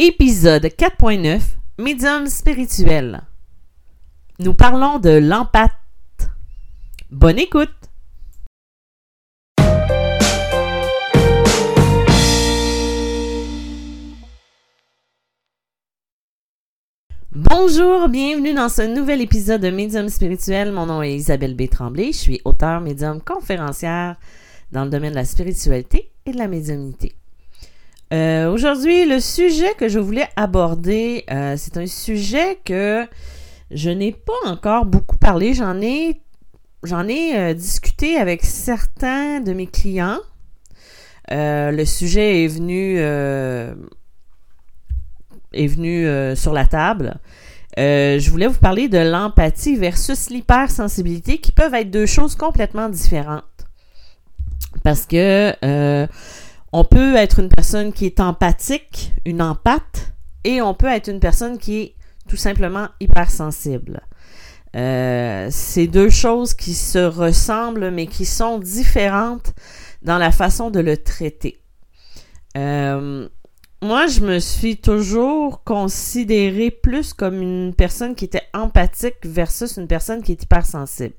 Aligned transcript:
Épisode 0.00 0.64
4.9 0.64 1.40
Médium 1.78 2.26
spirituel. 2.26 3.22
Nous 4.40 4.52
parlons 4.52 4.98
de 4.98 5.10
l'empathie. 5.10 5.72
Bonne 7.12 7.38
écoute! 7.38 7.70
Bonjour, 17.30 18.08
bienvenue 18.08 18.52
dans 18.52 18.68
ce 18.68 18.82
nouvel 18.82 19.20
épisode 19.20 19.60
de 19.60 19.70
Médium 19.70 20.08
spirituel. 20.08 20.72
Mon 20.72 20.86
nom 20.86 21.02
est 21.02 21.14
Isabelle 21.14 21.54
B. 21.54 21.68
Tremblay. 21.68 22.06
Je 22.06 22.18
suis 22.18 22.40
auteur, 22.44 22.80
médium, 22.80 23.20
conférencière 23.20 24.16
dans 24.72 24.82
le 24.82 24.90
domaine 24.90 25.10
de 25.10 25.16
la 25.18 25.24
spiritualité 25.24 26.10
et 26.26 26.32
de 26.32 26.38
la 26.38 26.48
médiumnité. 26.48 27.14
Euh, 28.14 28.52
aujourd'hui, 28.52 29.06
le 29.06 29.18
sujet 29.18 29.74
que 29.76 29.88
je 29.88 29.98
voulais 29.98 30.28
aborder, 30.36 31.24
euh, 31.32 31.54
c'est 31.58 31.76
un 31.76 31.86
sujet 31.86 32.60
que 32.64 33.08
je 33.72 33.90
n'ai 33.90 34.12
pas 34.12 34.32
encore 34.46 34.86
beaucoup 34.86 35.16
parlé. 35.16 35.52
J'en 35.52 35.80
ai, 35.80 36.20
j'en 36.84 37.08
ai 37.08 37.36
euh, 37.36 37.54
discuté 37.54 38.16
avec 38.16 38.44
certains 38.44 39.40
de 39.40 39.52
mes 39.52 39.66
clients. 39.66 40.20
le 41.28 41.84
sujet 41.84 42.44
est 42.44 42.48
venu, 42.48 42.98
est 45.52 45.66
venu 45.66 46.06
sur 46.36 46.52
la 46.52 46.66
table. 46.66 47.16
je 47.76 48.30
voulais 48.30 48.46
vous 48.46 48.60
parler 48.60 48.86
de 48.88 48.98
l'empathie 48.98 49.74
versus 49.74 50.30
l'hypersensibilité, 50.30 51.38
qui 51.38 51.50
peuvent 51.50 51.74
être 51.74 51.90
deux 51.90 52.06
choses 52.06 52.36
complètement 52.36 52.88
différentes. 52.88 53.42
Parce 54.84 55.04
que 55.06 55.52
on 56.76 56.82
peut 56.82 57.14
être 57.14 57.38
une 57.38 57.50
personne 57.50 57.92
qui 57.92 58.04
est 58.04 58.18
empathique, 58.18 59.12
une 59.24 59.40
empathe, 59.40 60.12
et 60.42 60.60
on 60.60 60.74
peut 60.74 60.88
être 60.88 61.06
une 61.06 61.20
personne 61.20 61.56
qui 61.56 61.76
est 61.76 61.94
tout 62.28 62.36
simplement 62.36 62.88
hypersensible. 62.98 64.00
Euh, 64.74 65.46
c'est 65.52 65.86
deux 65.86 66.10
choses 66.10 66.52
qui 66.52 66.74
se 66.74 66.98
ressemblent, 66.98 67.92
mais 67.92 68.08
qui 68.08 68.24
sont 68.24 68.58
différentes 68.58 69.52
dans 70.02 70.18
la 70.18 70.32
façon 70.32 70.72
de 70.72 70.80
le 70.80 70.96
traiter. 70.96 71.60
Euh, 72.56 73.28
moi, 73.80 74.08
je 74.08 74.22
me 74.22 74.40
suis 74.40 74.76
toujours 74.76 75.62
considérée 75.62 76.72
plus 76.72 77.12
comme 77.12 77.40
une 77.40 77.72
personne 77.72 78.16
qui 78.16 78.24
était 78.24 78.48
empathique 78.52 79.24
versus 79.24 79.76
une 79.76 79.86
personne 79.86 80.24
qui 80.24 80.32
est 80.32 80.42
hypersensible. 80.42 81.14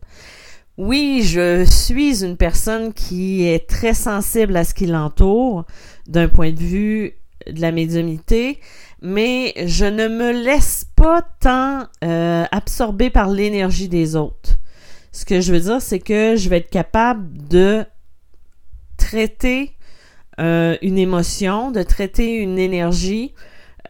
Oui, 0.77 1.21
je 1.23 1.63
suis 1.63 2.21
une 2.25 2.35
personne 2.35 2.91
qui 2.91 3.47
est 3.47 3.65
très 3.65 3.93
sensible 3.93 4.57
à 4.57 4.65
ce 4.65 4.73
qui 4.73 4.87
l'entoure 4.87 5.63
d'un 6.05 6.27
point 6.27 6.51
de 6.51 6.59
vue 6.59 7.13
de 7.49 7.61
la 7.61 7.71
médiumité, 7.71 8.59
mais 9.01 9.53
je 9.65 9.85
ne 9.85 10.09
me 10.09 10.33
laisse 10.33 10.85
pas 10.97 11.21
tant 11.39 11.85
euh, 12.03 12.43
absorber 12.51 13.09
par 13.09 13.29
l'énergie 13.29 13.87
des 13.87 14.17
autres. 14.17 14.57
Ce 15.13 15.23
que 15.23 15.39
je 15.39 15.53
veux 15.53 15.61
dire, 15.61 15.81
c'est 15.81 15.99
que 15.99 16.35
je 16.35 16.49
vais 16.49 16.57
être 16.57 16.69
capable 16.69 17.47
de 17.47 17.85
traiter 18.97 19.71
euh, 20.41 20.75
une 20.81 20.97
émotion, 20.97 21.71
de 21.71 21.83
traiter 21.83 22.35
une 22.35 22.59
énergie 22.59 23.33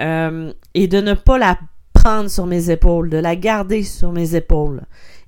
euh, 0.01 0.53
et 0.75 0.87
de 0.87 1.01
ne 1.01 1.15
pas 1.15 1.39
la 1.39 1.57
prendre 1.93 2.29
sur 2.29 2.45
mes 2.45 2.69
épaules, 2.69 3.09
de 3.09 3.17
la 3.17 3.35
garder 3.35 3.81
sur 3.81 4.11
mes 4.11 4.35
épaules 4.35 4.83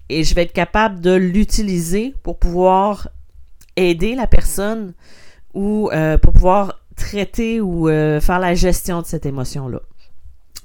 et 0.10 0.24
je 0.24 0.36
vais 0.36 0.44
être 0.44 0.54
capable 0.54 1.00
de 1.00 1.14
l'utiliser 1.14 2.14
pour 2.24 2.40
pouvoir 2.40 3.10
aider 3.76 4.16
la 4.16 4.28
personne 4.28 4.94
ou 5.54 5.90
euh, 5.92 6.18
pour 6.18 6.34
pouvoir 6.34 6.82
traiter 6.96 7.62
ou 7.62 7.90
euh, 7.90 8.20
faire 8.20 8.40
la 8.40 8.56
gestion 8.56 9.02
de 9.02 9.06
cette 9.06 9.26
émotion-là. 9.26 9.80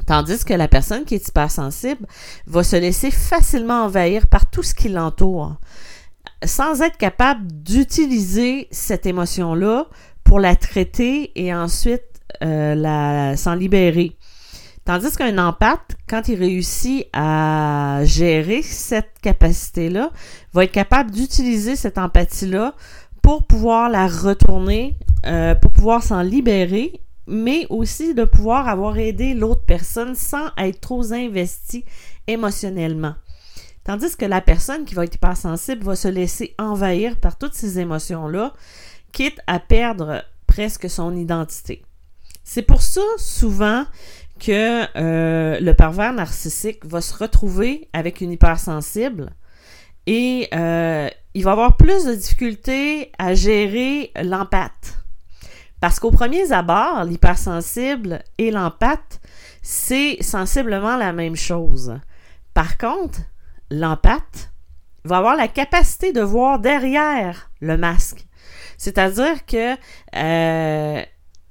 Tandis 0.07 0.45
que 0.45 0.55
la 0.55 0.69
personne 0.69 1.05
qui 1.05 1.15
est 1.15 1.29
hypersensible 1.29 2.07
va 2.47 2.63
se 2.65 2.77
laisser 2.77 3.11
facilement 3.11 3.85
envahir 3.85 4.27
par 4.27 4.51
tout 4.51 4.63
ce 4.63 4.75
qui 4.75 4.89
l'entoure, 4.89 5.57
sans 6.45 6.83
être 6.83 6.97
capable 6.97 7.47
d'utiliser 7.47 8.67
cette 8.71 9.07
émotion-là 9.07 9.87
pour 10.25 10.41
la 10.41 10.57
traiter 10.57 11.31
et 11.37 11.55
ensuite 11.55 12.03
euh, 12.43 13.37
s'en 13.37 13.55
libérer. 13.55 14.17
Tandis 14.85 15.17
qu'un 15.17 15.39
empathe, 15.39 15.97
quand 16.09 16.27
il 16.29 16.39
réussit 16.39 17.07
à 17.13 18.01
gérer 18.05 18.63
cette 18.63 19.13
capacité-là, 19.23 20.11
va 20.53 20.65
être 20.65 20.73
capable 20.73 21.13
d'utiliser 21.13 21.77
cette 21.77 21.99
empathie-là 21.99 22.75
pour 23.23 23.47
pouvoir 23.47 23.89
la 23.89 24.09
retourner, 24.09 24.97
euh, 25.27 25.55
pour 25.55 25.71
pouvoir 25.71 26.03
s'en 26.03 26.23
libérer, 26.23 27.01
mais 27.29 27.67
aussi 27.71 28.15
de 28.15 28.25
pouvoir 28.25 28.69
avoir 28.69 28.99
aidé 28.99 29.35
l'autre 29.35 29.65
personne 29.65 30.17
sans 30.17 30.49
être 30.59 30.81
trop 30.81 31.13
investi 31.13 31.85
émotionnellement. 32.27 33.15
Tandis 33.85 34.17
que 34.17 34.25
la 34.25 34.41
personne 34.41 34.85
qui 34.85 34.95
va 34.95 35.05
être 35.05 35.15
hypersensible 35.15 35.85
va 35.85 35.95
se 35.95 36.09
laisser 36.09 36.55
envahir 36.59 37.17
par 37.17 37.39
toutes 37.39 37.55
ces 37.55 37.79
émotions-là, 37.79 38.53
quitte 39.13 39.41
à 39.47 39.61
perdre 39.61 40.25
presque 40.47 40.91
son 40.91 41.17
identité. 41.17 41.83
C'est 42.45 42.63
pour 42.63 42.83
ça, 42.83 43.01
souvent, 43.19 43.85
que 44.43 44.87
euh, 44.97 45.61
le 45.61 45.73
pervers 45.75 46.13
narcissique 46.13 46.85
va 46.85 47.01
se 47.01 47.17
retrouver 47.17 47.89
avec 47.93 48.21
une 48.21 48.33
hypersensible 48.33 49.31
et 50.07 50.49
euh, 50.53 51.09
il 51.35 51.45
va 51.45 51.53
avoir 51.53 51.77
plus 51.77 52.07
de 52.07 52.15
difficultés 52.15 53.13
à 53.19 53.35
gérer 53.35 54.11
l'empathe. 54.21 54.99
Parce 55.81 56.01
qu'au 56.01 56.11
premier 56.11 56.51
abord, 56.53 57.05
l'hypersensible 57.05 58.23
et 58.39 58.51
l'empathe, 58.51 59.21
c'est 59.63 60.21
sensiblement 60.21 60.97
la 60.97 61.13
même 61.13 61.37
chose. 61.37 61.95
Par 62.53 62.79
contre, 62.79 63.21
l'empathe 63.71 64.51
va 65.05 65.19
avoir 65.19 65.37
la 65.37 65.47
capacité 65.47 66.13
de 66.13 66.21
voir 66.21 66.59
derrière 66.59 67.51
le 67.61 67.77
masque. 67.77 68.27
C'est-à-dire 68.77 69.47
que 69.47 69.77
euh, 70.17 71.03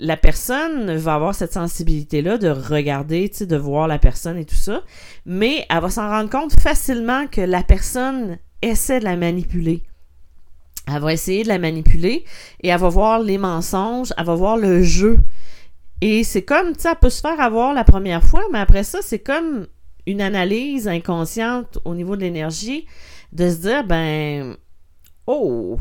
la 0.01 0.17
personne 0.17 0.95
va 0.95 1.13
avoir 1.13 1.35
cette 1.35 1.53
sensibilité-là 1.53 2.39
de 2.39 2.49
regarder, 2.49 3.29
de 3.39 3.55
voir 3.55 3.87
la 3.87 3.99
personne 3.99 4.35
et 4.35 4.45
tout 4.45 4.55
ça, 4.55 4.81
mais 5.27 5.67
elle 5.69 5.79
va 5.79 5.91
s'en 5.91 6.09
rendre 6.09 6.29
compte 6.29 6.59
facilement 6.59 7.27
que 7.27 7.41
la 7.41 7.61
personne 7.61 8.39
essaie 8.63 8.99
de 8.99 9.05
la 9.05 9.15
manipuler. 9.15 9.83
Elle 10.87 11.01
va 11.03 11.13
essayer 11.13 11.43
de 11.43 11.49
la 11.49 11.59
manipuler 11.59 12.25
et 12.61 12.69
elle 12.69 12.79
va 12.79 12.89
voir 12.89 13.19
les 13.19 13.37
mensonges, 13.37 14.11
elle 14.17 14.25
va 14.25 14.33
voir 14.33 14.57
le 14.57 14.81
jeu. 14.81 15.19
Et 16.01 16.23
c'est 16.23 16.41
comme, 16.41 16.73
tu 16.73 16.81
sais, 16.81 16.89
elle 16.89 16.97
peut 16.99 17.11
se 17.11 17.21
faire 17.21 17.39
avoir 17.39 17.75
la 17.75 17.83
première 17.83 18.23
fois, 18.23 18.41
mais 18.51 18.59
après 18.59 18.83
ça, 18.83 18.99
c'est 19.03 19.19
comme 19.19 19.67
une 20.07 20.21
analyse 20.21 20.87
inconsciente 20.87 21.77
au 21.85 21.93
niveau 21.93 22.15
de 22.15 22.21
l'énergie 22.21 22.87
de 23.33 23.47
se 23.51 23.55
dire, 23.57 23.85
ben, 23.85 24.57
oh, 25.27 25.77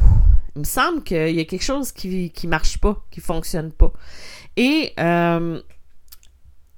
il 0.55 0.59
me 0.61 0.65
semble 0.65 1.03
qu'il 1.03 1.35
y 1.35 1.41
a 1.41 1.45
quelque 1.47 1.65
chose 1.65 1.91
qui 1.91 2.31
ne 2.45 2.49
marche 2.51 2.77
pas, 2.77 3.03
qui 3.11 3.21
fonctionne 3.21 3.73
pas. 3.73 3.90
Et 4.57 4.93
euh, 4.99 5.61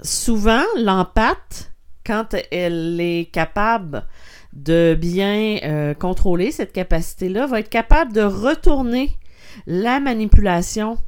souvent, 0.01 0.63
l'empathe, 0.77 1.73
quand 2.05 2.35
elle 2.51 3.01
est 3.01 3.31
capable 3.33 4.07
de 4.53 4.97
bien 4.99 5.59
euh, 5.63 5.95
contrôler 5.95 6.51
cette 6.51 6.73
capacité-là, 6.73 7.47
va 7.47 7.61
être 7.61 7.71
capable 7.71 8.13
de 8.13 8.23
retourner 8.23 9.17
la 9.67 10.01
manipulation 10.01 10.99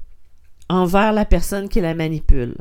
envers 0.69 1.13
la 1.13 1.25
personne 1.25 1.69
qui 1.69 1.81
la 1.81 1.95
manipule. 1.95 2.57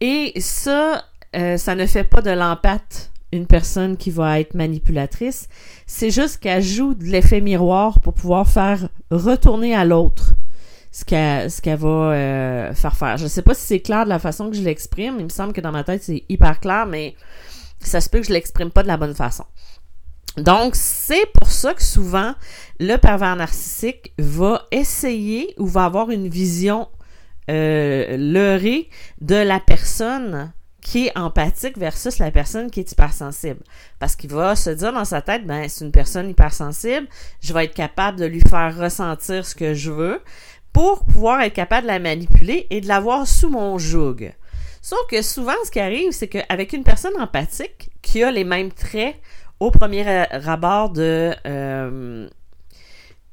Et 0.00 0.32
ça, 0.40 1.04
euh, 1.36 1.56
ça 1.56 1.74
ne 1.74 1.86
fait 1.86 2.04
pas 2.04 2.20
de 2.20 2.30
l'empathe 2.30 3.12
une 3.32 3.46
personne 3.46 3.96
qui 3.96 4.10
va 4.10 4.38
être 4.40 4.54
manipulatrice, 4.54 5.48
c'est 5.86 6.10
juste 6.10 6.38
qu'elle 6.38 6.62
joue 6.62 6.94
de 6.94 7.04
l'effet 7.04 7.40
miroir 7.40 8.00
pour 8.00 8.12
pouvoir 8.12 8.46
faire 8.46 8.88
retourner 9.10 9.74
à 9.74 9.84
l'autre 9.84 10.31
ce 10.92 11.04
qu'elle 11.04 11.50
qu'elle 11.50 11.78
va 11.78 11.88
euh, 11.88 12.74
faire 12.74 12.96
faire. 12.96 13.16
Je 13.16 13.24
ne 13.24 13.28
sais 13.28 13.42
pas 13.42 13.54
si 13.54 13.66
c'est 13.66 13.80
clair 13.80 14.04
de 14.04 14.10
la 14.10 14.18
façon 14.18 14.50
que 14.50 14.56
je 14.56 14.62
l'exprime, 14.62 15.16
il 15.18 15.24
me 15.24 15.30
semble 15.30 15.52
que 15.52 15.60
dans 15.60 15.72
ma 15.72 15.82
tête 15.82 16.02
c'est 16.02 16.24
hyper 16.28 16.60
clair, 16.60 16.86
mais 16.86 17.16
ça 17.80 18.00
se 18.00 18.08
peut 18.08 18.20
que 18.20 18.26
je 18.26 18.32
l'exprime 18.32 18.70
pas 18.70 18.82
de 18.82 18.88
la 18.88 18.96
bonne 18.96 19.14
façon. 19.14 19.44
Donc, 20.36 20.76
c'est 20.76 21.26
pour 21.34 21.50
ça 21.50 21.74
que 21.74 21.82
souvent, 21.82 22.34
le 22.80 22.96
pervers 22.96 23.36
narcissique 23.36 24.14
va 24.18 24.66
essayer 24.70 25.54
ou 25.58 25.66
va 25.66 25.84
avoir 25.84 26.10
une 26.10 26.28
vision 26.28 26.88
euh, 27.50 28.16
leurrée 28.16 28.88
de 29.20 29.34
la 29.34 29.60
personne 29.60 30.52
qui 30.80 31.06
est 31.06 31.18
empathique 31.18 31.78
versus 31.78 32.18
la 32.18 32.30
personne 32.30 32.70
qui 32.70 32.80
est 32.80 32.90
hypersensible. 32.90 33.60
Parce 33.98 34.16
qu'il 34.16 34.30
va 34.30 34.56
se 34.56 34.70
dire 34.70 34.92
dans 34.92 35.04
sa 35.04 35.22
tête, 35.22 35.46
ben, 35.46 35.68
c'est 35.68 35.84
une 35.84 35.92
personne 35.92 36.28
hypersensible, 36.28 37.06
je 37.40 37.52
vais 37.52 37.66
être 37.66 37.74
capable 37.74 38.18
de 38.18 38.26
lui 38.26 38.40
faire 38.48 38.76
ressentir 38.76 39.46
ce 39.46 39.54
que 39.54 39.74
je 39.74 39.92
veux 39.92 40.20
pour 40.72 41.04
pouvoir 41.04 41.42
être 41.42 41.54
capable 41.54 41.82
de 41.82 41.92
la 41.92 41.98
manipuler 41.98 42.66
et 42.70 42.80
de 42.80 42.88
l'avoir 42.88 43.26
sous 43.26 43.50
mon 43.50 43.78
joug. 43.78 44.32
Sauf 44.80 45.00
que 45.08 45.22
souvent, 45.22 45.54
ce 45.64 45.70
qui 45.70 45.80
arrive, 45.80 46.12
c'est 46.12 46.28
qu'avec 46.28 46.72
une 46.72 46.82
personne 46.82 47.12
empathique 47.20 47.90
qui 48.02 48.22
a 48.22 48.30
les 48.30 48.44
mêmes 48.44 48.72
traits 48.72 49.16
au 49.60 49.70
premier 49.70 50.04
abord 50.08 50.90
de, 50.90 51.32
euh, 51.46 52.28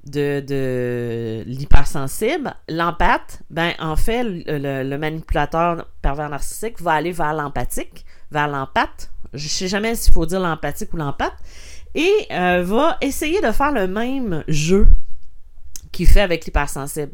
de, 0.06 1.44
l'hypersensible, 1.48 2.54
l'empathe, 2.68 3.42
ben 3.50 3.74
en 3.80 3.96
fait, 3.96 4.24
le, 4.24 4.98
manipulateur 4.98 5.88
pervers 6.04 6.30
narcissique 6.30 6.80
va 6.82 6.94
aller 6.94 7.12
vers 7.12 7.34
l'empathique, 7.34 8.06
vers 8.32 8.48
l'empathe. 8.48 9.10
Je 9.34 9.48
sais 9.48 9.68
jamais 9.68 9.96
s'il 9.96 10.14
faut 10.14 10.28
dire 10.28 10.40
l'empathique 10.40 10.94
ou 10.94 10.98
l'empathe. 10.98 11.38
Et 11.96 12.28
euh, 12.32 12.62
va 12.64 12.98
essayer 13.02 13.42
de 13.42 13.52
faire 13.52 13.72
le 13.72 13.88
même 13.88 14.44
jeu 14.48 14.88
qu'il 15.92 16.08
fait 16.08 16.22
avec 16.22 16.46
l'hypersensible. 16.46 17.14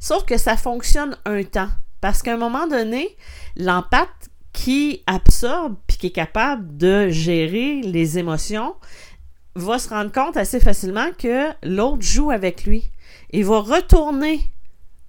Sauf 0.00 0.24
que 0.24 0.36
ça 0.36 0.56
fonctionne 0.56 1.16
un 1.24 1.42
temps. 1.42 1.70
Parce 2.00 2.22
qu'à 2.22 2.34
un 2.34 2.38
moment 2.38 2.66
donné, 2.66 3.16
l'empathe 3.56 4.30
qui 4.52 5.02
absorbe 5.06 5.76
puis 5.86 5.98
qui 5.98 6.06
est 6.08 6.12
capable 6.12 6.76
de 6.76 7.08
gérer 7.08 7.82
les 7.82 8.18
émotions, 8.18 8.74
va 9.54 9.78
se 9.78 9.88
rendre 9.88 10.12
compte 10.12 10.36
assez 10.36 10.60
facilement 10.60 11.08
que 11.18 11.48
l'autre 11.62 12.02
joue 12.02 12.30
avec 12.30 12.64
lui 12.64 12.90
et 13.30 13.42
va 13.42 13.60
retourner 13.60 14.40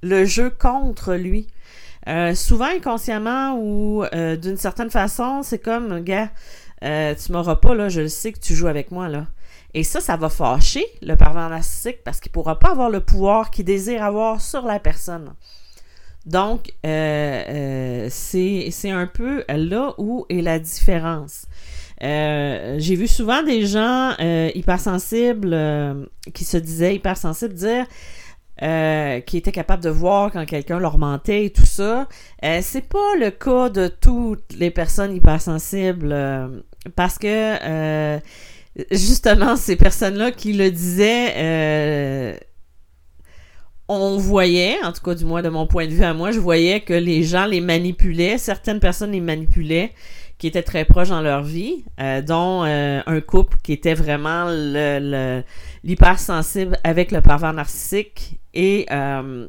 le 0.02 0.26
jeu 0.26 0.50
contre 0.50 1.16
lui. 1.16 1.48
Euh, 2.08 2.34
souvent 2.36 2.68
inconsciemment 2.68 3.58
ou 3.60 4.06
euh, 4.14 4.38
d'une 4.38 4.56
certaine 4.56 4.90
façon, 4.90 5.44
c'est 5.44 5.60
comme, 5.60 6.00
gars, 6.00 6.30
euh, 6.84 7.14
tu 7.16 7.34
m'auras 7.34 7.58
pas, 7.58 7.76
là, 7.76 7.90
je 7.90 8.02
le 8.02 8.08
sais 8.08 8.32
que 8.32 8.40
tu 8.40 8.56
joues 8.56 8.68
avec 8.68 8.92
moi, 8.92 9.10
là. 9.10 9.28
Et 9.78 9.84
ça, 9.84 10.02
ça 10.02 10.18
va 10.18 10.30
fâcher 10.30 10.84
le 11.04 11.14
pervers 11.16 11.52
narcissique 11.52 12.04
parce 12.04 12.20
qu'il 12.20 12.32
pourra 12.32 12.58
pas 12.58 12.72
avoir 12.72 12.90
le 12.90 13.00
pouvoir 13.00 13.52
qu'il 13.52 13.64
désire 13.64 14.04
avoir 14.04 14.42
sur 14.42 14.64
la 14.64 14.80
personne. 14.80 15.36
Donc, 16.26 16.74
c'est 16.84 18.72
un 18.86 19.06
peu 19.06 19.44
là 19.48 19.94
où 20.00 20.26
est 20.32 20.42
la 20.42 20.58
différence. 20.58 21.46
Euh, 22.02 22.78
j'ai 22.80 22.96
vu 22.96 23.08
souvent 23.08 23.44
des 23.44 23.68
gens 23.68 24.14
euh, 24.20 24.50
hypersensibles 24.56 25.54
euh, 25.54 26.06
qui 26.34 26.44
se 26.44 26.58
disaient 26.58 26.96
hypersensibles 26.96 27.54
dire 27.54 27.86
euh, 28.64 29.20
qui 29.22 29.38
étaient 29.38 29.52
capables 29.52 29.84
de 29.84 29.92
voir 29.92 30.32
quand 30.32 30.44
quelqu'un 30.46 30.80
leur 30.80 30.98
mentait 30.98 31.46
et 31.46 31.50
tout 31.52 31.68
ça. 31.68 32.08
c'est 32.62 32.90
pas 32.90 33.16
le 33.20 33.30
cas 33.30 33.70
de 33.70 33.88
toutes 33.88 34.54
les 34.58 34.72
personnes 34.72 35.16
hypersensibles 35.16 36.16
parce 36.96 37.20
que 37.20 38.20
justement 38.92 39.56
ces 39.56 39.76
personnes-là 39.76 40.32
qui 40.32 40.54
le 40.54 40.72
disaient 40.72 42.38
on 43.90 44.18
voyait, 44.18 44.78
en 44.84 44.92
tout 44.92 45.02
cas 45.02 45.16
du 45.16 45.24
moins 45.26 45.42
de 45.42 45.50
mon 45.50 45.66
point 45.66 45.88
de 45.88 45.92
vue 45.92 46.04
à 46.04 46.14
moi, 46.14 46.32
je 46.32 46.40
voyais 46.40 46.82
que 46.82 46.94
les 46.94 47.24
gens 47.24 47.46
les 47.46 47.62
manipulaient, 47.62 48.38
certaines 48.38 48.80
personnes 48.80 49.12
les 49.12 49.22
manipulaient 49.22 49.94
qui 50.38 50.48
étaient 50.48 50.64
très 50.64 50.86
proches 50.86 51.10
dans 51.10 51.22
leur 51.22 51.42
vie, 51.42 51.84
euh, 52.00 52.22
dont 52.22 52.64
euh, 52.64 53.02
un 53.06 53.22
couple 53.22 53.58
qui 53.64 53.74
était 53.74 53.96
vraiment 53.96 54.50
l'hypersensible 55.84 56.78
avec 56.84 57.12
le 57.12 57.22
pervers 57.22 57.54
narcissique 57.54 58.40
et 58.54 58.86
euh, 58.92 59.48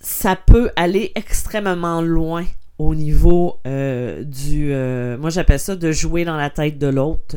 ça 0.00 0.36
peut 0.36 0.70
aller 0.76 1.12
extrêmement 1.14 2.02
loin 2.02 2.44
au 2.78 2.94
niveau 2.94 3.58
du 3.64 4.74
moi 5.18 5.30
j'appelle 5.30 5.60
ça 5.60 5.76
de 5.76 5.92
jouer 5.92 6.24
dans 6.24 6.36
la 6.36 6.50
tête 6.50 6.78
de 6.78 6.88
l'autre 6.88 7.36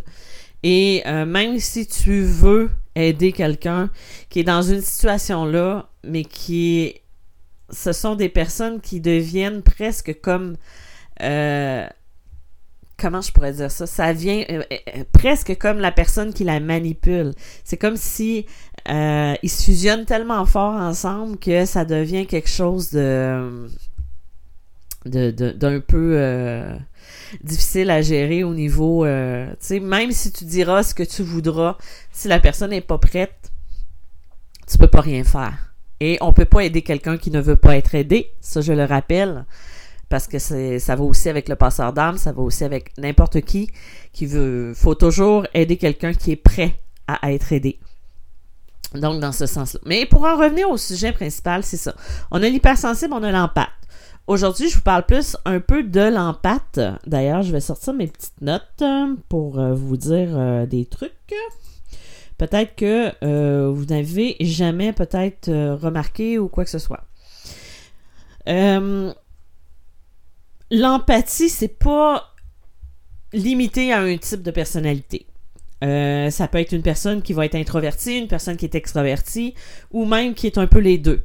et 0.63 1.03
même 1.05 1.59
si 1.59 1.87
tu 1.87 2.21
veux 2.21 2.69
aider 2.95 3.31
quelqu'un 3.31 3.89
qui 4.29 4.41
est 4.41 4.43
dans 4.43 4.61
une 4.61 4.81
situation 4.81 5.45
là 5.45 5.89
mais 6.03 6.23
qui 6.23 6.95
ce 7.71 7.93
sont 7.93 8.15
des 8.15 8.29
personnes 8.29 8.81
qui 8.81 8.99
deviennent 8.99 9.61
presque 9.61 10.19
comme 10.21 10.57
euh, 11.21 11.87
comment 12.97 13.21
je 13.21 13.31
pourrais 13.31 13.53
dire 13.53 13.71
ça? 13.71 13.87
Ça 13.87 14.13
vient 14.13 14.43
euh, 14.49 14.63
euh, 14.71 15.03
presque 15.13 15.57
comme 15.57 15.79
la 15.79 15.91
personne 15.91 16.33
qui 16.33 16.43
la 16.43 16.59
manipule. 16.59 17.33
C'est 17.63 17.77
comme 17.77 17.97
si 17.97 18.45
ils 18.87 19.49
fusionnent 19.49 20.05
tellement 20.05 20.45
fort 20.45 20.73
ensemble 20.73 21.37
que 21.37 21.65
ça 21.65 21.85
devient 21.85 22.25
quelque 22.25 22.49
chose 22.49 22.91
de 22.91 23.67
d'un 25.05 25.79
peu 25.79 26.77
difficile 27.43 27.89
à 27.89 28.01
gérer 28.01 28.43
au 28.43 28.53
niveau 28.53 29.05
tu 29.05 29.55
sais 29.59 29.79
même 29.79 30.11
si 30.11 30.31
tu 30.31 30.45
diras 30.45 30.83
ce 30.83 30.93
que 30.93 31.03
tu 31.03 31.23
voudras 31.23 31.77
si 32.11 32.27
la 32.27 32.39
personne 32.39 32.71
n'est 32.71 32.81
pas 32.81 32.97
prête 32.97 33.51
tu 34.69 34.77
peux 34.77 34.87
pas 34.87 35.01
rien 35.01 35.23
faire 35.23 35.73
et 35.99 36.17
on 36.21 36.33
peut 36.33 36.45
pas 36.45 36.63
aider 36.63 36.81
quelqu'un 36.81 37.17
qui 37.17 37.31
ne 37.31 37.39
veut 37.39 37.55
pas 37.55 37.77
être 37.77 37.95
aidé 37.95 38.31
ça 38.41 38.61
je 38.61 38.73
le 38.73 38.83
rappelle 38.83 39.45
parce 40.09 40.27
que 40.27 40.39
ça 40.39 40.95
va 40.95 41.03
aussi 41.03 41.29
avec 41.29 41.47
le 41.47 41.55
passeur 41.55 41.93
d'âme, 41.93 42.17
ça 42.17 42.31
va 42.31 42.41
aussi 42.41 42.63
avec 42.63 42.97
n'importe 42.97 43.41
qui 43.41 43.69
qui 44.11 44.25
veut. 44.25 44.73
Faut 44.75 44.95
toujours 44.95 45.45
aider 45.53 45.77
quelqu'un 45.77 46.13
qui 46.13 46.31
est 46.31 46.35
prêt 46.35 46.79
à 47.07 47.31
être 47.31 47.53
aidé. 47.53 47.79
Donc, 48.95 49.19
dans 49.19 49.31
ce 49.31 49.45
sens-là. 49.45 49.79
Mais 49.85 50.07
pour 50.07 50.23
en 50.23 50.35
revenir 50.35 50.67
au 50.69 50.77
sujet 50.77 51.11
principal, 51.11 51.63
c'est 51.63 51.77
ça. 51.77 51.93
On 52.31 52.41
a 52.41 52.49
l'hypersensible, 52.49 53.13
on 53.13 53.21
a 53.21 53.31
l'empathe. 53.31 53.69
Aujourd'hui, 54.29 54.69
je 54.69 54.75
vous 54.75 54.81
parle 54.81 55.07
plus 55.07 55.35
un 55.43 55.59
peu 55.59 55.81
de 55.81 56.01
l'empathe. 56.01 56.79
D'ailleurs, 57.07 57.41
je 57.41 57.51
vais 57.51 57.59
sortir 57.59 57.95
mes 57.95 58.05
petites 58.05 58.39
notes 58.41 58.61
euh, 58.83 59.15
pour 59.27 59.57
euh, 59.57 59.73
vous 59.73 59.97
dire 59.97 60.37
euh, 60.37 60.67
des 60.67 60.85
trucs. 60.85 61.33
Peut-être 62.37 62.75
que 62.75 63.71
vous 63.71 63.85
n'avez 63.85 64.35
jamais 64.39 64.93
peut-être 64.93 65.49
remarqué 65.73 66.37
ou 66.37 66.47
quoi 66.47 66.63
que 66.63 66.69
ce 66.69 66.77
soit. 66.77 67.05
Euh, 68.47 69.11
l'empathie, 70.69 71.49
c'est 71.49 71.67
pas 71.67 72.31
limité 73.33 73.91
à 73.91 74.01
un 74.01 74.15
type 74.15 74.43
de 74.43 74.51
personnalité. 74.51 75.25
Ça 75.81 76.47
peut 76.51 76.59
être 76.59 76.73
une 76.73 76.83
personne 76.83 77.23
qui 77.23 77.33
va 77.33 77.45
être 77.45 77.55
introvertie, 77.55 78.19
une 78.19 78.27
personne 78.27 78.57
qui 78.57 78.65
est 78.65 78.75
extravertie, 78.75 79.55
ou 79.89 80.05
même 80.05 80.35
qui 80.35 80.45
est 80.45 80.59
un 80.59 80.67
peu 80.67 80.79
les 80.79 80.99
deux. 80.99 81.23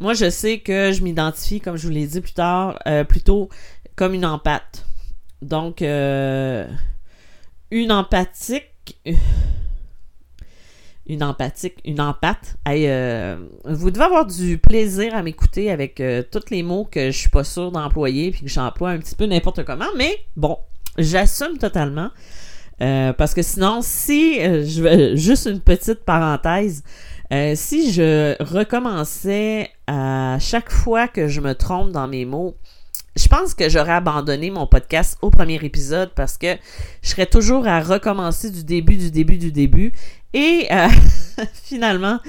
Moi, 0.00 0.14
je 0.14 0.30
sais 0.30 0.60
que 0.60 0.92
je 0.92 1.02
m'identifie, 1.02 1.60
comme 1.60 1.76
je 1.76 1.86
vous 1.86 1.92
l'ai 1.92 2.06
dit 2.06 2.20
plus 2.20 2.32
tard, 2.32 2.78
euh, 2.86 3.04
plutôt 3.04 3.48
comme 3.96 4.14
une 4.14 4.24
empathe. 4.24 4.86
Donc, 5.42 5.82
euh, 5.82 6.66
une 7.70 7.92
empathique 7.92 8.98
une 11.08 11.22
empathique, 11.22 11.78
une 11.84 12.00
empathe. 12.00 12.56
Euh, 12.68 13.36
vous 13.64 13.90
devez 13.90 14.04
avoir 14.04 14.26
du 14.26 14.58
plaisir 14.58 15.14
à 15.14 15.22
m'écouter 15.22 15.70
avec 15.70 16.00
euh, 16.00 16.22
tous 16.30 16.50
les 16.50 16.62
mots 16.62 16.86
que 16.90 17.10
je 17.10 17.16
suis 17.16 17.30
pas 17.30 17.44
sûre 17.44 17.72
d'employer 17.72 18.30
puis 18.30 18.42
que 18.42 18.48
j'emploie 18.48 18.90
un 18.90 18.98
petit 18.98 19.14
peu 19.14 19.24
n'importe 19.24 19.64
comment, 19.64 19.86
mais 19.96 20.18
bon, 20.36 20.58
j'assume 20.98 21.58
totalement. 21.58 22.10
Euh, 22.80 23.12
parce 23.12 23.34
que 23.34 23.42
sinon, 23.42 23.80
si 23.82 24.36
je 24.36 24.82
veux 24.82 25.16
juste 25.16 25.46
une 25.46 25.60
petite 25.60 26.04
parenthèse, 26.04 26.84
si 27.30 27.92
je 27.92 28.42
recommençais 28.42 29.70
à 29.86 30.38
chaque 30.40 30.70
fois 30.70 31.08
que 31.08 31.28
je 31.28 31.40
me 31.40 31.54
trompe 31.54 31.92
dans 31.92 32.08
mes 32.08 32.24
mots, 32.24 32.56
je 33.18 33.26
pense 33.26 33.52
que 33.54 33.68
j'aurais 33.68 33.92
abandonné 33.92 34.50
mon 34.50 34.66
podcast 34.66 35.18
au 35.22 35.30
premier 35.30 35.56
épisode 35.56 36.10
parce 36.14 36.38
que 36.38 36.56
je 37.02 37.08
serais 37.08 37.26
toujours 37.26 37.66
à 37.66 37.80
recommencer 37.80 38.50
du 38.50 38.62
début, 38.62 38.96
du 38.96 39.10
début, 39.10 39.38
du 39.38 39.50
début. 39.50 39.92
Et 40.32 40.68
euh, 40.70 40.88
finalement, 41.64 42.20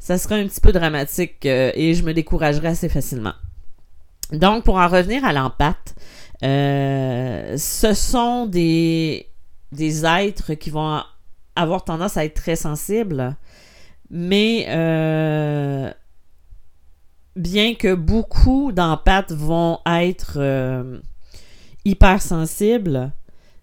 ça 0.00 0.18
serait 0.18 0.42
un 0.42 0.48
petit 0.48 0.60
peu 0.60 0.72
dramatique 0.72 1.46
euh, 1.46 1.70
et 1.74 1.94
je 1.94 2.02
me 2.02 2.12
découragerais 2.12 2.68
assez 2.68 2.88
facilement. 2.88 3.34
Donc, 4.32 4.64
pour 4.64 4.76
en 4.76 4.88
revenir 4.88 5.24
à 5.24 5.32
l'empathe, 5.32 5.94
euh, 6.42 7.56
ce 7.56 7.94
sont 7.94 8.46
des, 8.46 9.28
des 9.70 10.04
êtres 10.04 10.54
qui 10.54 10.70
vont 10.70 11.02
avoir 11.54 11.84
tendance 11.84 12.16
à 12.16 12.24
être 12.24 12.34
très 12.34 12.56
sensibles, 12.56 13.36
mais 14.12 14.66
bien 17.36 17.74
que 17.74 17.94
beaucoup 17.94 18.72
d'empathes 18.72 19.32
vont 19.32 19.78
être 19.86 20.34
euh, 20.36 20.98
hypersensibles, 21.84 23.12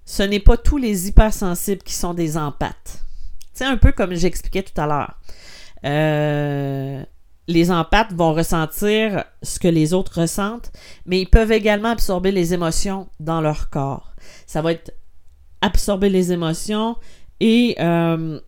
ce 0.05 0.23
n'est 0.23 0.39
pas 0.39 0.57
tous 0.57 0.77
les 0.77 1.07
hypersensibles 1.07 1.83
qui 1.83 1.93
sont 1.93 2.13
des 2.13 2.37
empathes. 2.37 3.05
C'est 3.53 3.65
un 3.65 3.77
peu 3.77 3.91
comme 3.91 4.13
j'expliquais 4.13 4.63
tout 4.63 4.79
à 4.79 4.87
l'heure. 4.87 5.19
Euh, 5.85 7.03
les 7.47 7.71
empathes 7.71 8.13
vont 8.13 8.33
ressentir 8.33 9.23
ce 9.43 9.59
que 9.59 9.67
les 9.67 9.93
autres 9.93 10.21
ressentent, 10.21 10.71
mais 11.05 11.21
ils 11.21 11.29
peuvent 11.29 11.51
également 11.51 11.89
absorber 11.89 12.31
les 12.31 12.53
émotions 12.53 13.07
dans 13.19 13.41
leur 13.41 13.69
corps. 13.69 14.13
Ça 14.45 14.61
va 14.61 14.71
être 14.73 14.93
absorber 15.61 16.09
les 16.09 16.31
émotions 16.31 16.95
et 17.39 17.75
euh, 17.79 18.39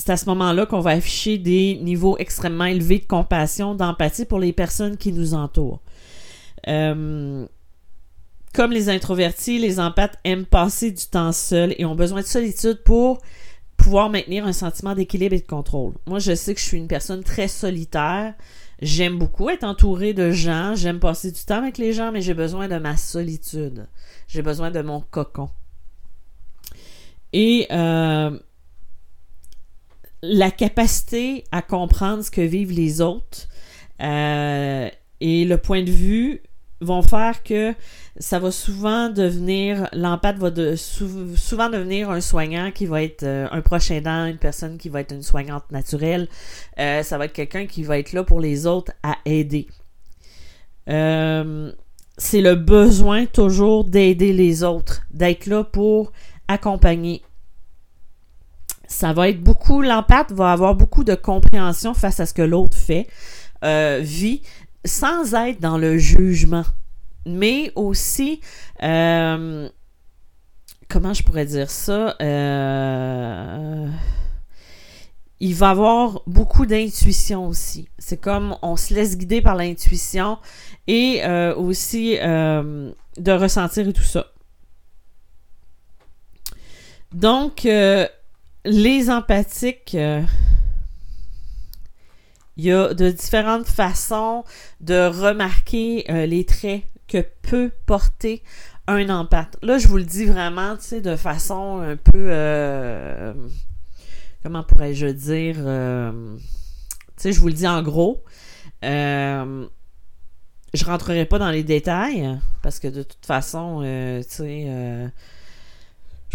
c'est 0.00 0.12
à 0.12 0.16
ce 0.16 0.24
moment-là 0.30 0.64
qu'on 0.64 0.80
va 0.80 0.92
afficher 0.92 1.36
des 1.36 1.78
niveaux 1.82 2.16
extrêmement 2.16 2.64
élevés 2.64 3.00
de 3.00 3.04
compassion, 3.04 3.74
d'empathie 3.74 4.24
pour 4.24 4.38
les 4.38 4.54
personnes 4.54 4.96
qui 4.96 5.12
nous 5.12 5.34
entourent. 5.34 5.82
Euh, 6.68 7.46
comme 8.54 8.72
les 8.72 8.88
introvertis, 8.88 9.58
les 9.58 9.78
empathes 9.78 10.16
aiment 10.24 10.46
passer 10.46 10.90
du 10.90 11.04
temps 11.04 11.32
seuls 11.32 11.74
et 11.76 11.84
ont 11.84 11.94
besoin 11.94 12.22
de 12.22 12.26
solitude 12.26 12.82
pour 12.82 13.20
pouvoir 13.76 14.08
maintenir 14.08 14.46
un 14.46 14.54
sentiment 14.54 14.94
d'équilibre 14.94 15.34
et 15.34 15.40
de 15.40 15.46
contrôle. 15.46 15.92
Moi, 16.06 16.18
je 16.18 16.34
sais 16.34 16.54
que 16.54 16.60
je 16.60 16.64
suis 16.64 16.78
une 16.78 16.88
personne 16.88 17.22
très 17.22 17.48
solitaire. 17.48 18.32
J'aime 18.80 19.18
beaucoup 19.18 19.50
être 19.50 19.64
entourée 19.64 20.14
de 20.14 20.30
gens, 20.30 20.74
j'aime 20.76 20.98
passer 20.98 21.30
du 21.30 21.44
temps 21.44 21.58
avec 21.58 21.76
les 21.76 21.92
gens, 21.92 22.10
mais 22.10 22.22
j'ai 22.22 22.32
besoin 22.32 22.68
de 22.68 22.78
ma 22.78 22.96
solitude. 22.96 23.86
J'ai 24.28 24.40
besoin 24.40 24.70
de 24.70 24.80
mon 24.80 25.02
cocon. 25.02 25.50
Et 27.34 27.66
euh, 27.70 28.38
la 30.22 30.50
capacité 30.50 31.44
à 31.52 31.62
comprendre 31.62 32.22
ce 32.22 32.30
que 32.30 32.40
vivent 32.40 32.72
les 32.72 33.00
autres 33.00 33.48
euh, 34.02 34.88
et 35.20 35.44
le 35.44 35.56
point 35.56 35.82
de 35.82 35.90
vue 35.90 36.42
vont 36.82 37.02
faire 37.02 37.42
que 37.42 37.74
ça 38.18 38.38
va 38.38 38.50
souvent 38.50 39.10
devenir, 39.10 39.88
l'empathe 39.92 40.38
va 40.38 40.50
souvent 40.76 41.68
devenir 41.68 42.10
un 42.10 42.22
soignant 42.22 42.70
qui 42.70 42.86
va 42.86 43.02
être 43.02 43.22
euh, 43.22 43.46
un 43.50 43.60
proche 43.60 43.90
aidant, 43.90 44.24
une 44.26 44.38
personne 44.38 44.78
qui 44.78 44.88
va 44.88 45.00
être 45.00 45.12
une 45.12 45.22
soignante 45.22 45.70
naturelle. 45.70 46.26
Euh, 46.78 47.02
ça 47.02 47.18
va 47.18 47.26
être 47.26 47.34
quelqu'un 47.34 47.66
qui 47.66 47.82
va 47.82 47.98
être 47.98 48.12
là 48.12 48.24
pour 48.24 48.40
les 48.40 48.66
autres 48.66 48.92
à 49.02 49.16
aider. 49.26 49.68
C'est 50.86 52.40
le 52.42 52.54
besoin 52.54 53.26
toujours 53.26 53.84
d'aider 53.84 54.32
les 54.32 54.64
autres, 54.64 55.02
d'être 55.10 55.46
là 55.46 55.64
pour 55.64 56.12
accompagner. 56.48 57.22
Ça 58.92 59.12
va 59.12 59.28
être 59.28 59.40
beaucoup, 59.40 59.82
l'empathe 59.82 60.32
va 60.32 60.52
avoir 60.52 60.74
beaucoup 60.74 61.04
de 61.04 61.14
compréhension 61.14 61.94
face 61.94 62.18
à 62.18 62.26
ce 62.26 62.34
que 62.34 62.42
l'autre 62.42 62.76
fait, 62.76 63.06
vit, 63.62 64.42
sans 64.84 65.34
être 65.34 65.60
dans 65.60 65.78
le 65.78 65.96
jugement 65.96 66.64
mais 67.26 67.72
aussi, 67.74 68.40
euh, 68.82 69.68
comment 70.88 71.14
je 71.14 71.22
pourrais 71.22 71.46
dire 71.46 71.70
ça? 71.70 72.16
Euh, 72.20 73.88
il 75.38 75.54
va 75.54 75.70
avoir 75.70 76.22
beaucoup 76.26 76.66
d'intuition 76.66 77.46
aussi. 77.46 77.88
C'est 77.98 78.18
comme 78.18 78.56
on 78.62 78.76
se 78.76 78.92
laisse 78.94 79.16
guider 79.16 79.40
par 79.40 79.54
l'intuition 79.54 80.38
et 80.86 81.24
euh, 81.24 81.54
aussi 81.54 82.16
de 82.16 83.32
ressentir 83.32 83.88
et 83.88 83.92
tout 83.92 84.02
ça. 84.02 84.26
Donc, 87.12 87.66
les 88.64 89.10
empathiques, 89.10 89.94
il 92.56 92.64
y 92.64 92.72
a 92.72 92.92
de 92.94 93.10
différentes 93.10 93.66
façons 93.66 94.44
de 94.80 95.06
remarquer 95.06 96.04
les 96.26 96.44
traits 96.44 96.82
que 97.08 97.24
peut 97.42 97.70
porter 97.86 98.42
un 98.86 99.08
empathe. 99.08 99.56
Là, 99.62 99.78
je 99.78 99.88
vous 99.88 99.96
le 99.96 100.04
dis 100.04 100.24
vraiment, 100.24 100.76
tu 100.76 100.82
sais, 100.82 101.00
de 101.00 101.16
façon 101.16 101.80
un 101.80 101.96
peu, 101.96 102.28
euh, 102.30 103.32
comment 104.42 104.62
pourrais-je 104.62 105.06
dire, 105.06 105.56
euh, 105.58 106.36
tu 106.36 106.42
sais, 107.16 107.32
je 107.32 107.40
vous 107.40 107.48
le 107.48 107.54
dis 107.54 107.68
en 107.68 107.82
gros. 107.82 108.24
Euh, 108.84 109.66
je 110.72 110.84
rentrerai 110.84 111.26
pas 111.26 111.38
dans 111.38 111.50
les 111.50 111.64
détails 111.64 112.38
parce 112.62 112.78
que 112.78 112.88
de 112.88 113.02
toute 113.02 113.26
façon, 113.26 113.80
tu 113.80 114.28
sais, 114.28 115.12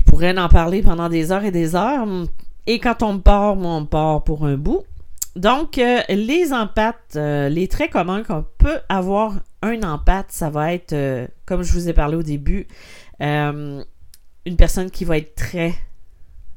pourrais 0.06 0.38
en 0.38 0.50
parler 0.50 0.82
pendant 0.82 1.10
des 1.10 1.32
heures 1.32 1.44
et 1.44 1.52
des 1.52 1.76
heures. 1.76 2.08
Et 2.68 2.80
quand 2.80 3.04
on 3.04 3.20
part, 3.20 3.58
on 3.58 3.86
part 3.86 4.24
pour 4.24 4.46
un 4.46 4.58
bout. 4.58 4.84
Donc, 5.36 5.76
les 5.76 6.54
empathes, 6.54 7.16
les 7.16 7.68
traits 7.68 7.92
communs 7.92 8.24
qu'on 8.24 8.46
peut 8.58 8.80
avoir 8.88 9.34
un 9.66 9.82
empathe, 9.84 10.32
ça 10.32 10.50
va 10.50 10.74
être, 10.74 10.94
euh, 10.94 11.28
comme 11.46 11.64
je 11.64 11.74
vous 11.74 11.90
ai 11.90 11.94
parlé 11.94 12.16
au 12.16 12.24
début, 12.24 12.68
euh, 13.22 13.84
une 14.46 14.56
personne 14.56 14.92
qui 14.92 15.06
va 15.06 15.18
être 15.18 15.36
très 15.36 15.74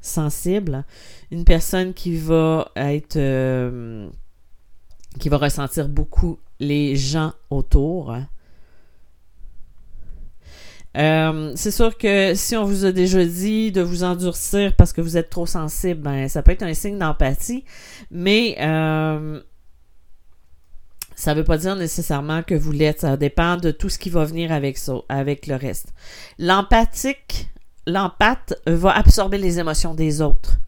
sensible, 0.00 0.85
une 1.31 1.45
personne 1.45 1.95
qui 1.95 2.17
va 2.17 2.71
être, 2.76 3.17
euh, 3.17 4.09
qui 5.19 5.28
va 5.28 5.38
ressentir 5.38 5.88
beaucoup 5.88 6.38
les 6.61 6.97
gens 6.97 7.33
autour. 7.50 8.14
C'est 10.99 11.71
sûr 11.71 11.97
que 11.97 12.35
si 12.35 12.57
on 12.57 12.64
vous 12.64 12.85
a 12.85 12.93
déjà 12.93 13.25
dit 13.25 13.71
de 13.71 13.81
vous 13.81 14.02
endurcir 14.02 14.75
parce 14.76 14.93
que 14.93 15.00
vous 15.00 15.17
êtes 15.17 15.31
trop 15.31 15.47
sensible, 15.47 16.00
ben, 16.02 16.28
ça 16.28 16.43
peut 16.43 16.50
être 16.52 16.64
un 16.64 16.75
signe 16.75 16.99
d'empathie, 16.99 17.64
mais 18.11 18.57
ça 21.14 21.35
ne 21.35 21.38
veut 21.40 21.45
pas 21.45 21.59
dire 21.59 21.76
nécessairement 21.76 22.43
que 22.43 22.55
vous 22.55 22.73
l'êtes. 22.73 23.00
Ça 23.00 23.17
dépend 23.17 23.57
de 23.57 23.71
tout 23.71 23.88
ce 23.88 23.99
qui 23.99 24.11
va 24.11 24.25
venir 24.25 24.52
avec 24.52 24.78
ça, 24.78 24.95
avec 25.09 25.47
le 25.47 25.57
reste. 25.57 25.93
L'empathique, 26.38 27.49
l'empathe 27.87 28.55
va 28.67 28.97
absorber 28.97 29.38
les 29.38 29.59
émotions 29.59 29.95
des 29.95 30.21
autres. 30.21 30.59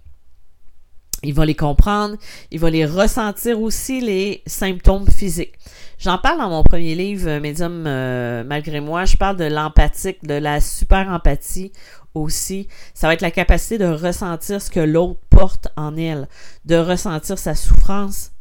Il 1.22 1.34
va 1.34 1.44
les 1.44 1.54
comprendre, 1.54 2.16
il 2.50 2.58
va 2.60 2.70
les 2.70 2.86
ressentir 2.86 3.60
aussi 3.60 4.00
les 4.00 4.42
symptômes 4.46 5.06
physiques. 5.08 5.54
J'en 5.98 6.16
parle 6.16 6.38
dans 6.38 6.48
mon 6.48 6.62
premier 6.62 6.94
livre, 6.94 7.38
Médium 7.40 7.84
euh, 7.86 8.42
malgré 8.42 8.80
moi. 8.80 9.04
Je 9.04 9.16
parle 9.18 9.36
de 9.36 9.44
l'empathique, 9.44 10.24
de 10.24 10.34
la 10.34 10.60
super 10.62 11.08
empathie 11.08 11.72
aussi. 12.14 12.68
Ça 12.94 13.06
va 13.06 13.14
être 13.14 13.20
la 13.20 13.30
capacité 13.30 13.76
de 13.76 13.84
ressentir 13.84 14.62
ce 14.62 14.70
que 14.70 14.80
l'autre 14.80 15.20
porte 15.28 15.68
en 15.76 15.96
elle, 15.96 16.26
de 16.64 16.76
ressentir 16.76 17.38
sa 17.38 17.54
souffrance, 17.54 18.32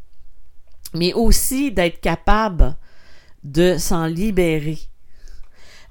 mais 0.93 1.11
aussi 1.13 1.71
d'être 1.73 1.99
capable 1.99 2.77
de 3.43 3.77
s'en 3.77 4.05
libérer. 4.05 4.79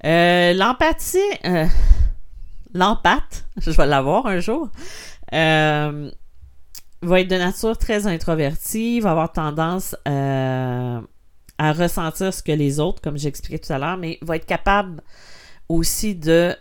Euh, 0.05 0.53
l'empathie, 0.53 1.19
euh, 1.45 1.65
l'empathe, 2.73 3.45
je 3.57 3.71
vais 3.71 3.85
l'avoir 3.85 4.25
un 4.25 4.39
jour, 4.39 4.69
euh, 5.33 6.09
va 7.01 7.21
être 7.21 7.29
de 7.29 7.37
nature 7.37 7.77
très 7.77 8.07
introvertie, 8.07 8.99
va 8.99 9.11
avoir 9.11 9.31
tendance 9.31 9.95
à 10.05 11.73
ressentir 11.73 12.33
ce 12.33 12.43
que 12.43 12.51
les 12.51 12.79
autres, 12.79 13.01
comme 13.01 13.17
j'expliquais 13.17 13.59
tout 13.59 13.73
à 13.73 13.77
l'heure, 13.77 13.97
mais 13.97 14.17
va 14.21 14.35
être 14.35 14.45
capable 14.45 15.01
aussi 15.67 16.15
de, 16.15 16.55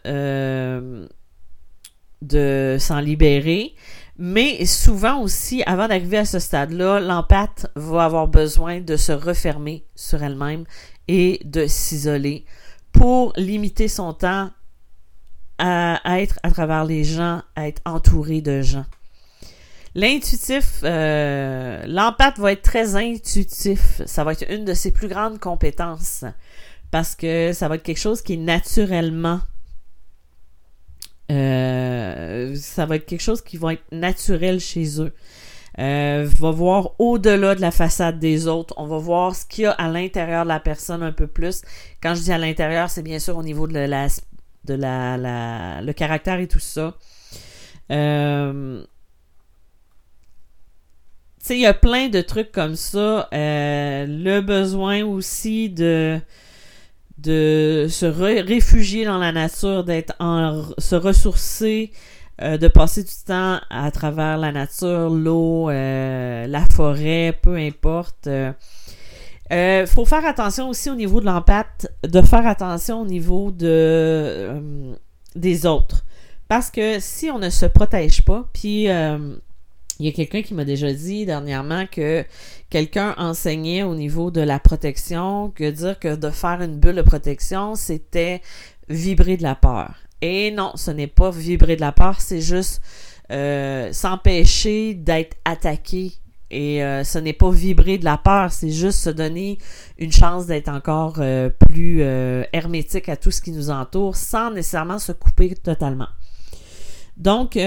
de 2.22 2.76
s'en 2.78 3.00
libérer, 3.00 3.74
mais 4.18 4.66
souvent 4.66 5.22
aussi, 5.22 5.62
avant 5.64 5.86
d'arriver 5.86 6.18
à 6.18 6.24
ce 6.24 6.40
stade-là, 6.40 6.98
l'empathe 6.98 7.70
va 7.76 8.04
avoir 8.04 8.26
besoin 8.26 8.80
de 8.80 8.96
se 8.96 9.12
refermer 9.12 9.86
sur 9.94 10.22
elle-même 10.24 10.64
et 11.06 11.40
de 11.44 11.66
s'isoler 11.68 12.44
pour 12.90 13.32
limiter 13.36 13.86
son 13.86 14.12
temps 14.12 14.50
à, 15.58 16.20
être 16.20 16.40
à 16.42 16.50
travers 16.50 16.84
les 16.84 17.04
gens, 17.04 17.42
à 17.54 17.68
être 17.68 17.80
entouré 17.84 18.40
de 18.40 18.60
gens. 18.60 18.86
L'intuitif, 19.94 20.80
euh, 20.84 21.82
va 22.38 22.52
être 22.52 22.62
très 22.62 22.96
intuitif. 22.96 24.02
Ça 24.06 24.24
va 24.24 24.32
être 24.32 24.44
une 24.50 24.64
de 24.64 24.74
ses 24.74 24.90
plus 24.90 25.08
grandes 25.08 25.38
compétences 25.38 26.24
parce 26.90 27.14
que 27.14 27.52
ça 27.52 27.68
va 27.68 27.74
être 27.74 27.82
quelque 27.82 27.98
chose 27.98 28.22
qui 28.22 28.34
est 28.34 28.38
naturellement 28.38 29.40
euh, 31.30 32.56
ça 32.56 32.86
va 32.86 32.96
être 32.96 33.06
quelque 33.06 33.20
chose 33.20 33.42
qui 33.42 33.56
va 33.56 33.74
être 33.74 33.84
naturel 33.92 34.60
chez 34.60 35.00
eux. 35.00 35.12
Euh, 35.78 36.28
va 36.38 36.50
voir 36.50 36.94
au-delà 36.98 37.54
de 37.54 37.60
la 37.60 37.70
façade 37.70 38.18
des 38.18 38.48
autres. 38.48 38.74
On 38.78 38.86
va 38.86 38.98
voir 38.98 39.36
ce 39.36 39.44
qu'il 39.46 39.64
y 39.64 39.66
a 39.66 39.72
à 39.72 39.88
l'intérieur 39.88 40.44
de 40.44 40.48
la 40.48 40.58
personne 40.58 41.02
un 41.02 41.12
peu 41.12 41.26
plus. 41.26 41.62
Quand 42.02 42.14
je 42.14 42.22
dis 42.22 42.32
à 42.32 42.38
l'intérieur, 42.38 42.90
c'est 42.90 43.02
bien 43.02 43.18
sûr 43.18 43.36
au 43.36 43.42
niveau 43.42 43.68
de 43.68 43.78
la, 43.78 44.08
de 44.64 44.74
la, 44.74 45.80
le 45.80 45.92
caractère 45.92 46.40
et 46.40 46.48
tout 46.48 46.58
ça. 46.58 46.96
Euh, 47.92 48.82
il 51.54 51.60
y 51.60 51.66
a 51.66 51.74
plein 51.74 52.08
de 52.08 52.20
trucs 52.20 52.52
comme 52.52 52.76
ça. 52.76 53.28
Euh, 53.32 54.06
le 54.06 54.40
besoin 54.40 55.04
aussi 55.04 55.70
de 55.70 56.20
de 57.18 57.86
se 57.90 58.06
réfugier 58.06 59.04
dans 59.04 59.18
la 59.18 59.32
nature, 59.32 59.84
d'être 59.84 60.14
en 60.20 60.62
se 60.78 60.94
ressourcer, 60.94 61.90
euh, 62.40 62.56
de 62.56 62.68
passer 62.68 63.02
du 63.02 63.14
temps 63.26 63.58
à 63.68 63.90
travers 63.90 64.38
la 64.38 64.52
nature, 64.52 65.10
l'eau, 65.10 65.68
euh, 65.68 66.46
la 66.46 66.64
forêt, 66.66 67.36
peu 67.42 67.56
importe. 67.56 68.26
Il 68.26 68.54
euh, 69.56 69.86
faut 69.86 70.04
faire 70.04 70.24
attention 70.24 70.68
aussi 70.68 70.90
au 70.90 70.94
niveau 70.94 71.20
de 71.20 71.26
l'empathe, 71.26 71.92
de 72.06 72.22
faire 72.22 72.46
attention 72.46 73.02
au 73.02 73.06
niveau 73.06 73.50
de 73.50 74.96
des 75.34 75.66
autres. 75.66 76.04
Parce 76.46 76.70
que 76.70 77.00
si 77.00 77.30
on 77.30 77.38
ne 77.38 77.50
se 77.50 77.66
protège 77.66 78.22
pas, 78.22 78.48
puis 78.52 78.86
il 79.98 80.06
y 80.06 80.08
a 80.08 80.12
quelqu'un 80.12 80.42
qui 80.42 80.54
m'a 80.54 80.64
déjà 80.64 80.92
dit 80.92 81.26
dernièrement 81.26 81.86
que 81.90 82.24
quelqu'un 82.70 83.14
enseignait 83.18 83.82
au 83.82 83.94
niveau 83.94 84.30
de 84.30 84.40
la 84.40 84.60
protection 84.60 85.50
que 85.50 85.70
dire 85.70 85.98
que 85.98 86.14
de 86.14 86.30
faire 86.30 86.62
une 86.62 86.78
bulle 86.78 86.96
de 86.96 87.02
protection, 87.02 87.74
c'était 87.74 88.40
vibrer 88.88 89.36
de 89.36 89.42
la 89.42 89.56
peur. 89.56 89.94
Et 90.20 90.50
non, 90.52 90.72
ce 90.76 90.90
n'est 90.90 91.08
pas 91.08 91.30
vibrer 91.30 91.76
de 91.76 91.80
la 91.80 91.92
peur, 91.92 92.20
c'est 92.20 92.40
juste 92.40 92.80
euh, 93.30 93.92
s'empêcher 93.92 94.94
d'être 94.94 95.36
attaqué. 95.44 96.12
Et 96.50 96.82
euh, 96.82 97.04
ce 97.04 97.18
n'est 97.18 97.34
pas 97.34 97.50
vibrer 97.50 97.98
de 97.98 98.04
la 98.04 98.16
peur, 98.16 98.52
c'est 98.52 98.70
juste 98.70 99.00
se 99.00 99.10
donner 99.10 99.58
une 99.98 100.12
chance 100.12 100.46
d'être 100.46 100.68
encore 100.68 101.16
euh, 101.18 101.50
plus 101.50 102.00
hermétique 102.52 103.08
à 103.08 103.16
tout 103.16 103.30
ce 103.30 103.42
qui 103.42 103.50
nous 103.50 103.70
entoure 103.70 104.16
sans 104.16 104.50
nécessairement 104.52 104.98
se 104.98 105.12
couper 105.12 105.54
totalement. 105.56 106.08
Donc, 107.16 107.58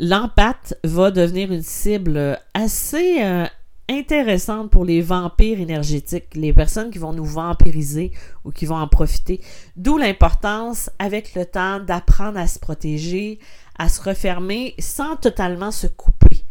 l'empathe 0.00 0.74
va 0.82 1.10
devenir 1.10 1.52
une 1.52 1.62
cible 1.62 2.40
assez 2.54 3.22
euh, 3.22 3.46
intéressante 3.88 4.70
pour 4.70 4.86
les 4.86 5.02
vampires 5.02 5.60
énergétiques, 5.60 6.34
les 6.34 6.54
personnes 6.54 6.90
qui 6.90 6.98
vont 6.98 7.12
nous 7.12 7.24
vampiriser 7.24 8.10
ou 8.44 8.50
qui 8.50 8.64
vont 8.64 8.76
en 8.76 8.88
profiter. 8.88 9.42
D'où 9.76 9.98
l'importance, 9.98 10.90
avec 10.98 11.34
le 11.34 11.44
temps, 11.44 11.80
d'apprendre 11.80 12.38
à 12.38 12.46
se 12.46 12.58
protéger, 12.58 13.38
à 13.78 13.90
se 13.90 14.00
refermer 14.02 14.74
sans 14.78 15.16
totalement 15.16 15.70
se 15.70 15.86
couper. 15.86 16.44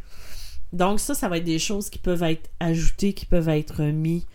Donc 0.71 0.99
ça, 0.99 1.15
ça 1.15 1.27
va 1.27 1.37
être 1.37 1.43
des 1.43 1.57
choses 1.57 1.89
qui 1.89 1.97
peuvent 1.97 2.23
être 2.23 2.51
ajoutées, 2.59 3.13
qui 3.13 3.25
peuvent 3.25 3.49
être 3.49 3.81
mis 3.81 4.27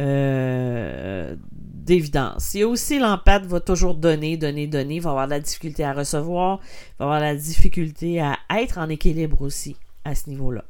euh, 0.00 1.36
d'évidence. 1.52 2.54
Il 2.54 2.60
y 2.60 2.62
a 2.62 2.68
aussi 2.68 2.98
l'empathe 2.98 3.46
va 3.46 3.60
toujours 3.60 3.94
donner, 3.94 4.36
donner, 4.36 4.66
donner, 4.66 4.98
va 4.98 5.10
avoir 5.10 5.26
de 5.26 5.32
la 5.32 5.40
difficulté 5.40 5.84
à 5.84 5.92
recevoir, 5.92 6.58
va 6.98 7.04
avoir 7.04 7.20
de 7.20 7.26
la 7.26 7.36
difficulté 7.36 8.20
à 8.20 8.38
être 8.58 8.78
en 8.78 8.88
équilibre 8.88 9.42
aussi 9.42 9.76
à 10.04 10.14
ce 10.14 10.28
niveau-là. 10.30 10.64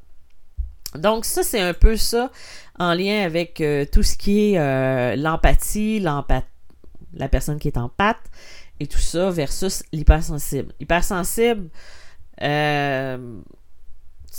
Donc 0.95 1.25
ça, 1.25 1.43
c'est 1.43 1.61
un 1.61 1.75
peu 1.75 1.97
ça 1.97 2.31
en 2.79 2.95
lien 2.95 3.23
avec 3.23 3.61
euh, 3.61 3.85
tout 3.91 4.03
ce 4.03 4.17
qui 4.17 4.53
est 4.53 4.59
euh, 4.59 5.15
l'empathie, 5.17 6.01
la 6.01 7.29
personne 7.29 7.59
qui 7.59 7.69
est 7.69 7.79
en 7.79 7.89
pâte 7.89 8.31
et 8.81 8.87
tout 8.87 8.99
ça 8.99 9.31
versus 9.31 9.85
l'hypersensible. 9.93 10.73
L'hypersensible, 10.81 11.69
euh, 12.43 13.41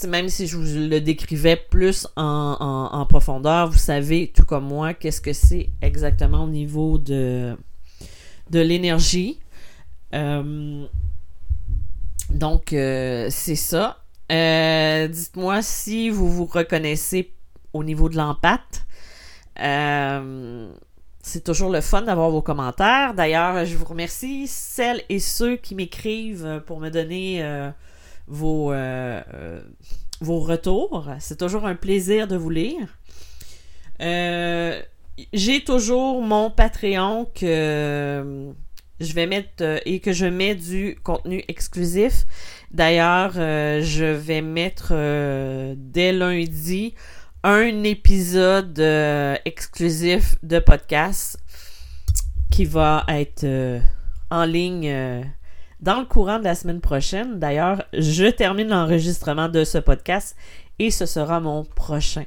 même 0.08 0.30
si 0.30 0.48
je 0.48 0.58
vous 0.58 0.90
le 0.90 1.00
décrivais 1.00 1.56
plus 1.56 2.08
en, 2.16 3.06
profondeur, 3.10 3.70
vous 3.70 3.78
savez, 3.78 4.32
tout 4.34 4.46
comme 4.46 4.66
moi, 4.66 4.94
qu'est-ce 4.94 5.22
que 5.22 5.34
c'est 5.34 5.70
exactement 5.82 6.46
au 6.46 6.50
niveau 6.50 6.98
de, 6.98 7.58
de 8.50 8.60
l'énergie. 8.60 9.40
donc, 12.30 12.70
c'est 12.70 13.56
ça. 13.56 14.02
Euh, 14.32 15.10
dites-moi 15.10 15.62
si 15.62 16.10
vous 16.10 16.30
vous 16.30 16.46
reconnaissez 16.46 17.34
au 17.74 17.84
niveau 17.84 18.08
de 18.08 18.16
l'empathe. 18.16 18.86
Euh, 19.60 20.72
c'est 21.22 21.44
toujours 21.44 21.70
le 21.70 21.82
fun 21.82 22.04
d'avoir 22.04 22.30
vos 22.30 22.42
commentaires. 22.42 23.14
D'ailleurs, 23.14 23.66
je 23.66 23.76
vous 23.76 23.86
remercie 23.86 24.48
celles 24.48 25.04
et 25.10 25.20
ceux 25.20 25.58
qui 25.58 25.76
m'écrivent 25.76 26.64
pour 26.66 26.80
me 26.80 26.90
donner 26.90 27.44
euh, 28.32 29.62
vos, 30.20 30.40
vos 30.40 30.40
retours. 30.40 31.08
C'est 31.20 31.38
toujours 31.38 31.66
un 31.66 31.76
plaisir 31.76 32.28
de 32.28 32.36
vous 32.36 32.50
lire. 32.50 32.98
J'ai 35.34 35.64
toujours 35.64 36.22
mon 36.22 36.50
Patreon 36.50 37.28
que 37.36 38.54
je 39.00 39.14
vais 39.14 39.28
mettre 39.28 39.82
et 39.86 40.00
que 40.00 40.14
je 40.14 40.26
mets 40.26 40.56
du 40.56 40.98
contenu 41.04 41.44
exclusif. 41.48 42.26
D'ailleurs, 42.72 43.34
euh, 43.36 43.82
je 43.82 44.06
vais 44.06 44.42
mettre 44.42 44.90
euh, 44.92 45.74
dès 45.78 46.14
lundi 46.14 46.94
un 47.44 47.84
épisode 47.84 48.80
euh, 48.80 49.36
exclusif 49.44 50.36
de 50.42 50.60
podcast 50.60 51.38
qui 52.50 52.66
va 52.66 53.04
être 53.10 53.46
en 54.30 54.46
ligne 54.46 55.26
dans 55.82 56.00
le 56.00 56.06
courant 56.06 56.40
de 56.40 56.44
la 56.44 56.56
semaine 56.56 56.82
prochaine. 56.82 57.40
D'ailleurs, 57.40 57.84
je 57.94 58.26
termine 58.26 58.70
l'enregistrement 58.70 59.50
de 59.50 59.64
ce 59.64 59.78
podcast 59.78 60.36
et 60.80 60.92
ce 60.92 61.06
sera 61.06 61.40
mon 61.40 61.64
prochain. 61.64 62.26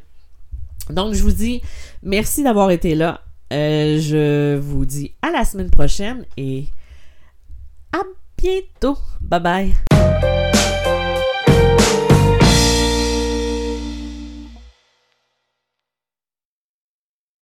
Donc, 0.90 1.14
je 1.14 1.23
vous 1.23 1.32
dis 1.32 1.62
merci 2.02 2.42
d'avoir 2.42 2.70
été 2.70 2.94
là. 2.94 3.23
je 3.50 4.56
vous 4.56 4.84
dis 4.84 5.12
à 5.23 5.30
la 5.30 5.44
semaine 5.44 5.70
prochaine 5.70 6.25
et 6.37 6.66
à 7.92 8.02
bientôt. 8.37 8.99
Bye 9.20 9.40
bye. 9.40 9.93